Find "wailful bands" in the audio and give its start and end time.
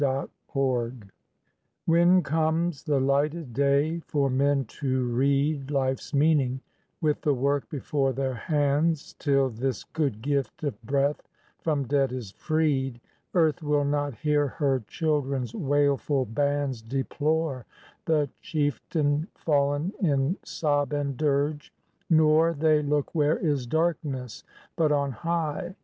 15.53-16.81